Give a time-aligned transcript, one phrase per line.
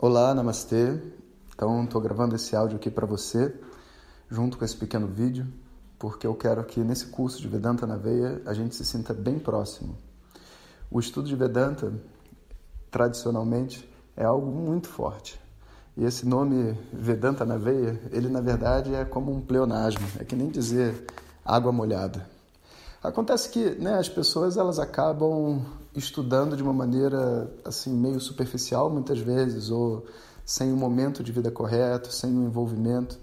[0.00, 0.96] Olá, namastê.
[1.52, 3.52] Então, estou gravando esse áudio aqui para você,
[4.30, 5.44] junto com esse pequeno vídeo,
[5.98, 9.40] porque eu quero que nesse curso de Vedanta na Veia a gente se sinta bem
[9.40, 9.98] próximo.
[10.88, 11.92] O estudo de Vedanta,
[12.92, 15.40] tradicionalmente, é algo muito forte.
[15.96, 20.36] E esse nome Vedanta na Veia, ele na verdade é como um pleonasmo, é que
[20.36, 21.06] nem dizer
[21.44, 22.24] água molhada.
[23.02, 25.60] Acontece que né, as pessoas elas acabam
[25.98, 30.06] estudando de uma maneira assim meio superficial muitas vezes ou
[30.44, 33.18] sem um momento de vida correto, sem um envolvimento.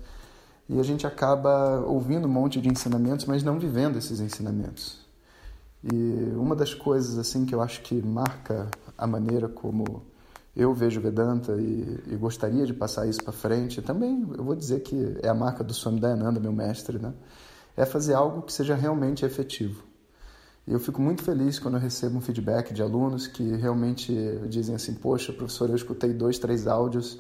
[0.68, 5.00] E a gente acaba ouvindo um monte de ensinamentos, mas não vivendo esses ensinamentos.
[5.84, 10.04] E uma das coisas assim que eu acho que marca a maneira como
[10.56, 14.82] eu vejo Vedanta e, e gostaria de passar isso para frente, também eu vou dizer
[14.82, 17.14] que é a marca do Swami Dayananda, meu mestre, né?
[17.76, 19.84] é fazer algo que seja realmente efetivo.
[20.68, 24.12] Eu fico muito feliz quando eu recebo um feedback de alunos que realmente
[24.50, 27.20] dizem assim: Poxa, professor, eu escutei dois, três áudios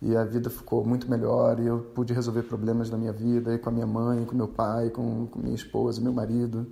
[0.00, 3.58] e a vida ficou muito melhor e eu pude resolver problemas da minha vida e
[3.58, 6.68] com a minha mãe, com meu pai, com, com minha esposa, meu marido.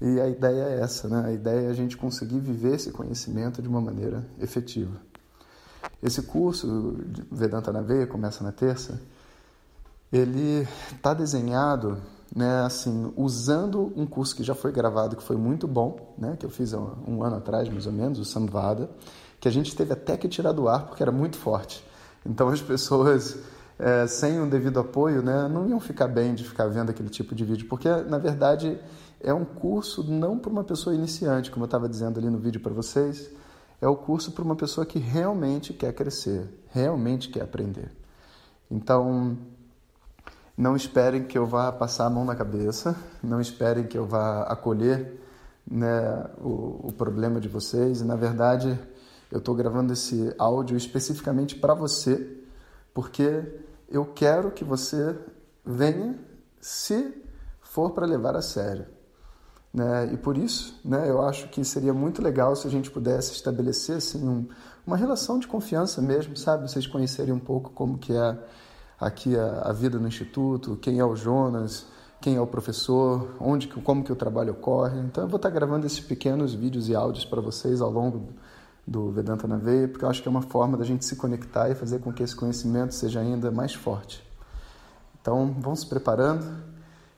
[0.00, 1.24] E a ideia é essa, né?
[1.26, 5.00] A ideia é a gente conseguir viver esse conhecimento de uma maneira efetiva.
[6.02, 6.96] Esse curso
[7.30, 9.00] Vedanta na Veia começa na terça.
[10.10, 11.98] Ele está desenhado
[12.34, 16.46] né, assim, usando um curso que já foi gravado, que foi muito bom, né, que
[16.46, 18.88] eu fiz um, um ano atrás, mais ou menos, o Samvada,
[19.40, 21.84] que a gente teve até que tirar do ar porque era muito forte.
[22.24, 23.38] Então as pessoas,
[23.78, 27.34] é, sem um devido apoio, né, não iam ficar bem de ficar vendo aquele tipo
[27.34, 28.78] de vídeo, porque na verdade
[29.20, 32.60] é um curso não para uma pessoa iniciante, como eu estava dizendo ali no vídeo
[32.60, 33.30] para vocês,
[33.80, 37.90] é o curso para uma pessoa que realmente quer crescer, realmente quer aprender.
[38.70, 39.36] Então,
[40.60, 44.42] não esperem que eu vá passar a mão na cabeça, não esperem que eu vá
[44.42, 45.18] acolher
[45.66, 48.02] né, o, o problema de vocês.
[48.02, 48.78] E, na verdade,
[49.32, 52.44] eu estou gravando esse áudio especificamente para você,
[52.92, 53.42] porque
[53.88, 55.16] eu quero que você
[55.64, 56.18] venha
[56.60, 57.10] se
[57.62, 58.84] for para levar a sério.
[59.72, 60.12] Né?
[60.12, 63.96] E por isso, né, eu acho que seria muito legal se a gente pudesse estabelecer
[63.96, 64.46] assim, um,
[64.86, 66.70] uma relação de confiança mesmo, sabe?
[66.70, 68.38] Vocês conhecerem um pouco como que é
[69.00, 71.86] aqui a, a, vida no instituto, quem é o Jonas,
[72.20, 74.98] quem é o professor, onde, como que o trabalho ocorre.
[75.00, 78.28] Então eu vou estar gravando esses pequenos vídeos e áudios para vocês ao longo
[78.86, 81.70] do Vedanta na Veia, porque eu acho que é uma forma da gente se conectar
[81.70, 84.22] e fazer com que esse conhecimento seja ainda mais forte.
[85.20, 86.44] Então vão se preparando.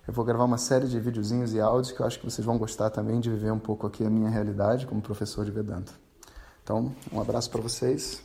[0.06, 2.59] Eu vou gravar uma série de videozinhos e áudios que eu acho que vocês vão
[2.59, 5.93] gostar também de viver um pouco aqui a minha realidade como professor de Vedanta.
[6.62, 8.20] Então, um abraço para vocês.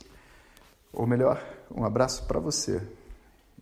[0.92, 1.40] Ou melhor,
[1.74, 2.82] um abraço para você.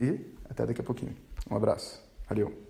[0.00, 1.14] E até daqui a pouquinho.
[1.50, 2.02] Um abraço.
[2.28, 2.65] Valeu.